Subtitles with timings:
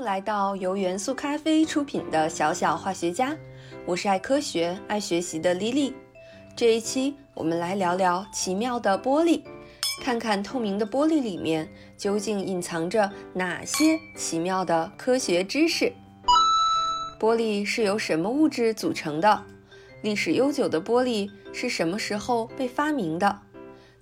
[0.00, 3.36] 来到由元素咖啡出品的小小化学家，
[3.84, 5.94] 我是爱科学、爱学习的莉莉。
[6.56, 9.42] 这一期我们来聊聊奇妙的玻璃，
[10.02, 11.68] 看看透明的玻璃里面
[11.98, 15.92] 究竟隐藏着哪些奇妙的科学知识。
[17.18, 19.42] 玻璃是由什么物质组成的？
[20.02, 23.40] 历史悠久的玻璃是什么时候被发明的？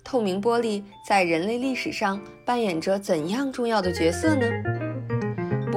[0.01, 4.47] 透明玻璃在人类历史上扮演着怎样重要的角色呢？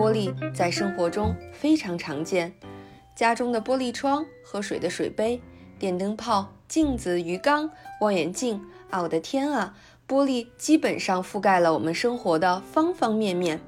[0.03, 2.53] 玻璃在生活中非常常见，
[3.15, 5.41] 家中的玻璃窗、喝水的水杯、
[5.79, 7.71] 电灯泡、镜子、鱼缸、
[8.01, 8.61] 望远镜
[8.91, 9.77] 啊，我的天啊！
[10.09, 13.61] 玻璃基本上覆盖了我们生活的方方面面。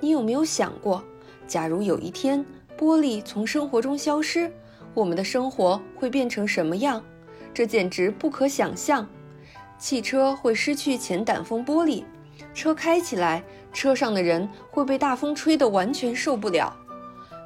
[0.00, 1.04] 你有没有想过，
[1.46, 2.44] 假如有一天
[2.76, 4.50] 玻璃从生活中消失，
[4.94, 7.00] 我们的生活会变成什么样？
[7.54, 9.08] 这简直不可想象。
[9.78, 12.02] 汽车会失去前挡风玻璃，
[12.56, 16.74] 车开起来，车上的人会被大风吹得完全受不了。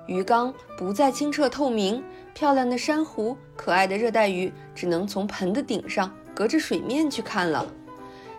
[0.06, 2.00] 鱼缸不再清澈透明，
[2.32, 7.66] 漂亮的珊瑚、可爱的热带鱼只能从盆的顶上隔着水面去看了。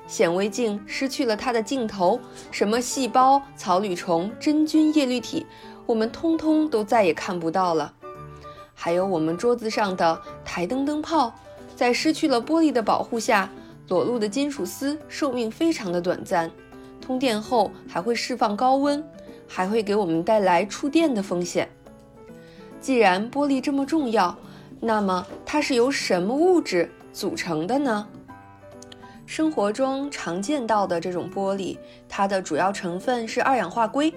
[0.08, 2.18] 显微镜失去了它的镜头，
[2.52, 5.46] 什么细胞、草履虫、真菌、叶绿体，
[5.86, 7.94] 我们通通都再也看不到了。
[8.74, 11.34] 还有我们桌子上的台灯灯泡，
[11.76, 13.50] 在失去了玻璃的保护下。
[13.92, 16.50] 裸露的金属丝寿命非常的短暂，
[17.02, 19.04] 通电后还会释放高温，
[19.46, 21.68] 还会给我们带来触电的风险。
[22.80, 24.34] 既然玻璃这么重要，
[24.80, 28.08] 那么它是由什么物质组成的呢？
[29.26, 34.14] 生活中常见到的这种玻璃，它的主要成分是二氧化硅。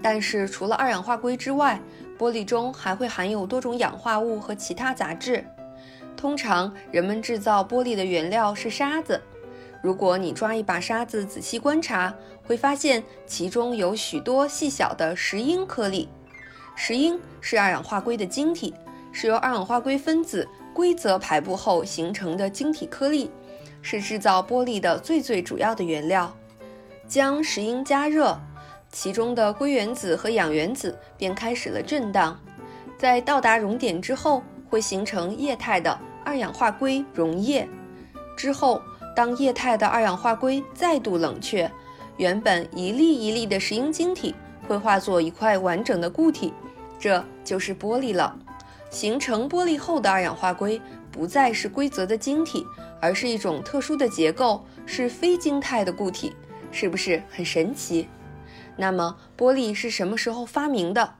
[0.00, 1.78] 但是除了二氧化硅之外，
[2.18, 5.44] 玻璃中还会含有多种氧化物和其他杂质。
[6.16, 9.20] 通常，人们制造玻璃的原料是沙子。
[9.82, 16.08] 如果你抓一把沙子仔细观察，会发现其中有许多细小的石英颗粒。
[16.76, 18.74] 石英是二氧化硅的晶体，
[19.12, 23.30] 是由二氧化硅分子规则排布后形成的晶体颗粒，
[23.80, 26.34] 是制造玻璃的最最主要的原料。
[27.08, 28.38] 将石英加热，
[28.92, 32.38] 其中的硅原子和氧原子便开始了震荡，
[32.98, 35.98] 在到达熔点之后，会形成液态的。
[36.24, 37.68] 二氧化硅溶液
[38.36, 38.80] 之后，
[39.16, 41.70] 当液态的二氧化硅再度冷却，
[42.16, 44.34] 原本一粒一粒的石英晶体
[44.68, 46.52] 会化作一块完整的固体，
[46.98, 48.38] 这就是玻璃了。
[48.90, 50.80] 形成玻璃后的二氧化硅
[51.10, 52.66] 不再是规则的晶体，
[53.00, 56.34] 而是一种特殊的结构，是非晶态的固体，
[56.70, 58.08] 是不是很神奇？
[58.76, 61.14] 那么，玻璃是什么时候发明的？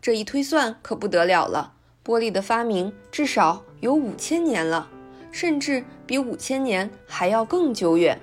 [0.00, 1.74] 这一推算可不得了了。
[2.08, 4.88] 玻璃的发明至少有五千年了，
[5.30, 8.18] 甚至比五千年还要更久远。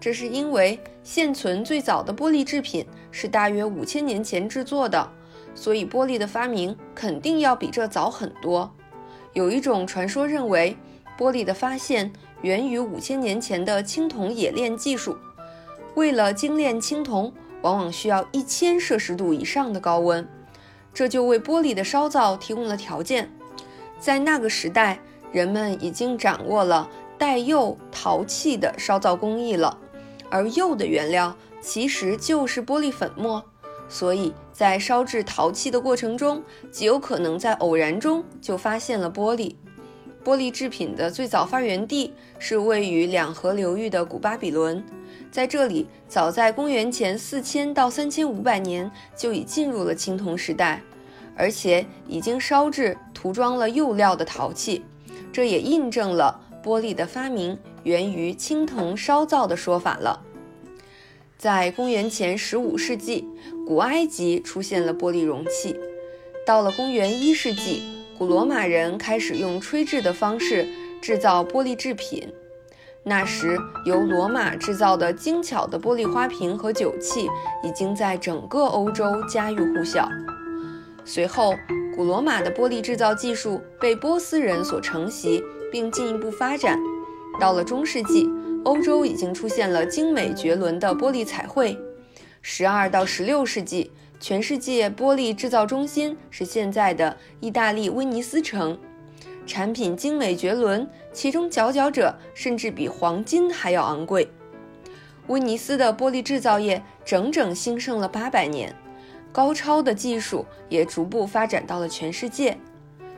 [0.00, 5.08] 这是因为现存最早的玻璃制品是大约五千年前制作的，
[5.54, 8.68] 所以玻璃的发明肯定要比这早很多。
[9.34, 10.76] 有一种传说认为，
[11.16, 15.16] 玻璃的发现源于五千年前的青铜冶炼技术。
[15.94, 17.32] 为了精炼青铜，
[17.62, 20.28] 往往需要一千摄氏度以上的高温。
[20.94, 23.30] 这就为玻璃的烧造提供了条件。
[23.98, 24.98] 在那个时代，
[25.30, 29.78] 人们已经掌握了带釉陶器的烧造工艺了，
[30.28, 33.42] 而釉的原料其实就是玻璃粉末，
[33.88, 39.54] 所以在烧制陶器的过程中，极有可能在偶然中就发现了玻璃。
[40.24, 44.84] 玻璃制品的最早发源地是位于两河流域的古巴比伦。
[45.32, 50.82] 在这里，早在公元前四千到三千五百年就已进入了青铜时代，
[51.34, 54.84] 而且已经烧制涂装了釉料的陶器，
[55.32, 60.22] 这也印证了玻璃的发明源于青铜烧造的说法了。
[61.38, 63.26] 在公元前十五世纪，
[63.66, 65.74] 古埃及出现了玻璃容器，
[66.46, 67.82] 到了公元一世纪，
[68.18, 70.68] 古罗马人开始用吹制的方式
[71.00, 72.30] 制造玻璃制品。
[73.04, 77.28] 那时，由罗马制造的精巧的玻璃花瓶和酒器
[77.64, 80.08] 已经在整个欧洲家喻户晓。
[81.04, 81.56] 随后，
[81.96, 85.42] 古罗马的玻璃制造技术被波斯人所承袭，
[85.72, 86.78] 并进一步发展。
[87.40, 88.30] 到了中世纪，
[88.64, 91.76] 欧洲已经出现了精美绝伦的玻璃彩绘。
[92.40, 93.90] 十二到十六世纪，
[94.20, 98.78] 全世界玻璃制造中心是现在的意大利威尼斯城。
[99.46, 104.30] 产品精美绝伦，其中佼佼者甚至比黄金还要昂贵。
[105.28, 108.74] 威尼斯的玻璃制造业整整兴盛了八百年，
[109.32, 112.58] 高超的技术也逐步发展到了全世界。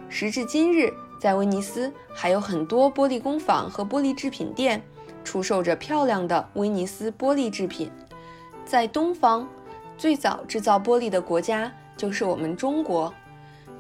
[0.09, 4.83] 时至今日，在威尼斯还有很多玻璃工坊和玻璃制品店，
[5.25, 7.91] 出售着漂亮的威尼斯玻璃制品。
[8.65, 9.49] 在东方，
[9.97, 13.13] 最早制造玻璃的国家就是我们中国。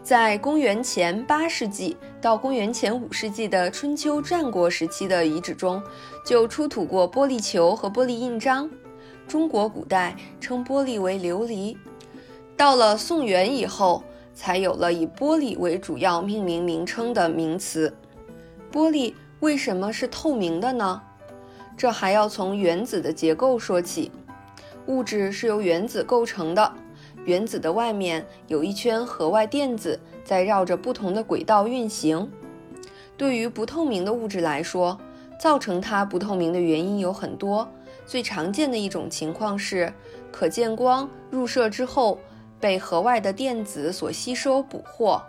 [0.04, 5.82] 在公元前八世纪到公元前五世纪的春秋战国时期的遗址中，
[6.26, 8.70] 就出土过玻璃球和玻璃印章。
[9.26, 11.74] 中国古代称玻璃为琉璃，
[12.54, 14.04] 到了宋元以后，
[14.34, 17.90] 才有了以玻璃为主要命名名称的名词。
[18.70, 21.00] 玻璃为什么是透明的呢？
[21.78, 24.12] 这还要从原子的结构说起。
[24.86, 26.70] 物质是由原子构成的。
[27.24, 32.30] 原子的外面有一圈核外电子在绕着不同的轨道运行。
[33.16, 34.98] 对于不透明的物质来说，
[35.40, 37.68] 造成它不透明的原因有很多。
[38.06, 39.92] 最常见的一种情况是，
[40.30, 42.18] 可见光入射之后
[42.60, 45.22] 被核外的电子所吸收捕获。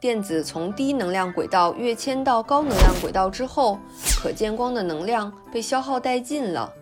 [0.00, 3.78] 电子从低能量轨道跃迁到高能量轨道之后，
[4.20, 6.72] 可见光的能量被消耗殆尽了，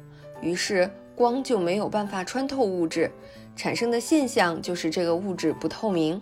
[0.40, 3.10] 于是光就没有办法穿透物质。
[3.58, 6.18] 产生的现象就是这个物质不透明。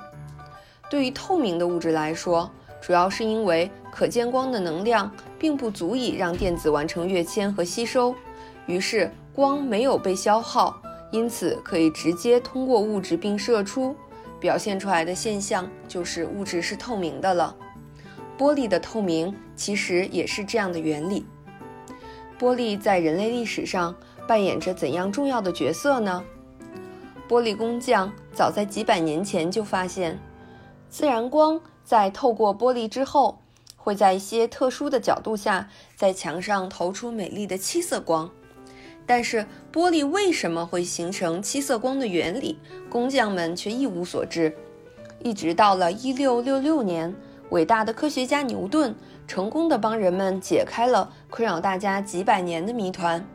[0.88, 2.50] 对于透明的物质来说，
[2.80, 8.14] 主要是因为可见光的能量并不足以让电子完成跃迁和吸收，
[8.64, 10.80] 于是光没有被消耗，
[11.12, 13.94] 因此可以直接通过物质并射出，
[14.40, 17.54] 表现出来的现象就是物质是透明的了。
[18.38, 21.26] 玻璃的透明其实也是这样的原理。
[22.38, 23.94] 玻璃在人类历史上
[24.26, 26.24] 扮演着怎样重要的角色呢？
[27.28, 30.16] 玻璃工匠早在几百年前就发现，
[30.88, 33.40] 自然光在透过玻璃之后，
[33.76, 38.30] 会在一些特殊的角度下，在墙上投出美丽的七色光。
[39.04, 44.56] 但是，玻璃为什么会形成七色光的原理，工匠们却一无所知。
[45.20, 47.12] 一直到了1666年，
[47.50, 48.94] 伟大的科学家牛顿
[49.26, 53.26] 成功的帮人们解开了困扰大家几百年的谜团。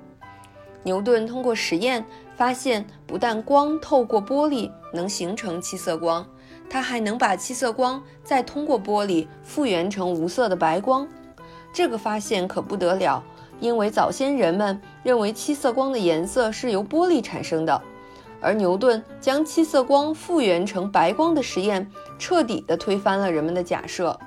[0.84, 2.06] 牛顿通过实验。
[2.36, 6.26] 发现不但光透过玻璃能形成七色光，
[6.70, 11.08] 它还能把七色光再通过玻璃复原成无色的白光。
[11.74, 13.24] 这个发现可不得了，
[13.60, 17.82] 因为早先人们认为七色光的颜色是由玻璃产生的，
[18.42, 24.20] 而牛顿将七色光复原成白光的实验，彻底的推翻了人们的假设。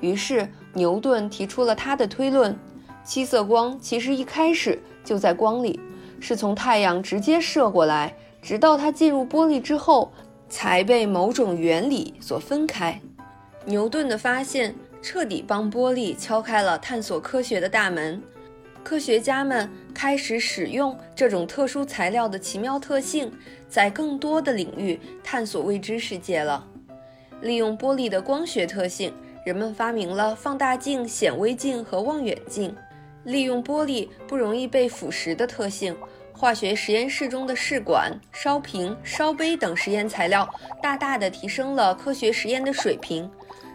[0.00, 2.56] 于是牛顿提出了他的推论：
[3.02, 5.80] 七色光其实一开始就在光里。
[6.20, 10.12] 是从太阳直接射过来，直到它进入玻璃之后，
[10.48, 13.00] 才被某种原理所分开。
[13.64, 18.22] 牛顿的发现彻底帮玻璃敲开了探索科学的大门，
[18.84, 23.32] 科学家们开始使用这种特殊材料的奇妙特性，
[23.68, 26.64] 在更多的领域探索未知世界了。
[27.40, 29.12] 利用玻璃的光学特性，
[29.44, 32.74] 人们发明了放大镜、显微镜和望远镜。
[33.26, 35.96] 利用玻璃不容易被腐蚀的特性，
[36.32, 40.48] 化学实验室中的试管、烧瓶、烧杯等实验材料，
[40.80, 43.28] 大大的提升了科学实验的水平。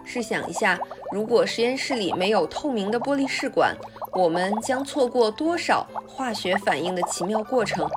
[0.06, 0.80] 试想一下，
[1.12, 3.76] 如果实验室里没有透明的玻璃试管，
[4.14, 7.90] 我们将错过多少化学反应的奇妙过程？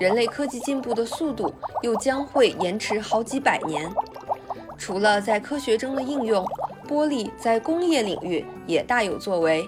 [0.00, 3.88] 人类科技进步的速度又将会延迟好几百年。
[4.76, 6.44] 除了在科学中的应用，
[6.88, 9.66] 玻璃在工业领域也大有作为。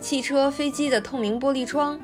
[0.00, 2.00] 汽车、飞机的透明玻璃窗，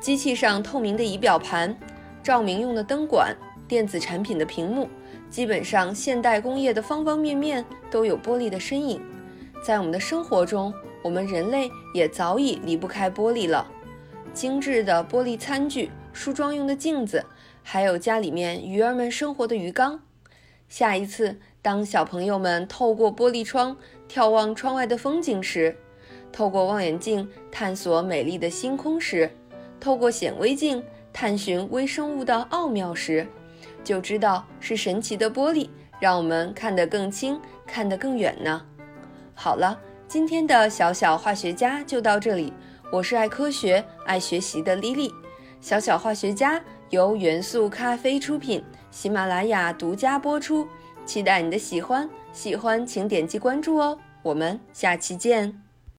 [0.00, 1.78] 机器上透明的仪表盘，
[2.20, 3.34] 照明用的灯管，
[3.68, 4.88] 电子产品的屏幕，
[5.30, 9.00] 基本上现代工业的方方面面都有玻璃的身影。
[9.62, 13.66] 在我们的生活中，我们人类也早已离不开玻璃了。
[14.34, 17.24] 精致的玻璃餐具、梳妆用的镜子，
[17.62, 20.02] 还有家里面鱼儿们生活的鱼缸。
[20.68, 23.76] 下一次，当小朋友们透过玻璃窗
[24.08, 25.78] 眺望窗外的风景时，
[26.36, 29.30] 透过望远镜探索美丽的星空时，
[29.80, 33.26] 透过显微镜探寻微生物的奥妙时，
[33.82, 38.62] 就知道是神奇的玻璃让我们看得更清，看得更远呢。
[39.34, 42.52] 好了，今天的小小化学家就到这里。
[42.92, 45.10] 我是爱科学、爱学习的莉莉。
[45.62, 50.68] 小小化学家由元素咖啡出品，喜马拉雅独家播出。
[51.06, 53.98] 期待你的喜欢，喜欢请点击关注哦。
[54.22, 55.65] 我们下期见。